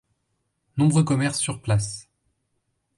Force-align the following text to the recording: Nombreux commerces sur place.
Nombreux 0.77 1.03
commerces 1.03 1.37
sur 1.39 1.61
place. 1.61 2.09